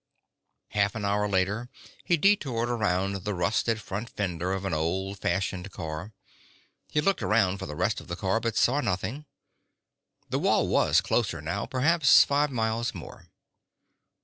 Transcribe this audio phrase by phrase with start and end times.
[0.69, 1.69] Half an hour later
[2.03, 6.11] he detoured around the rusted front fender of an old fashioned car.
[6.89, 9.25] He looked around for the rest of the car but saw nothing.
[10.27, 13.27] The wall was closer now; perhaps five miles more.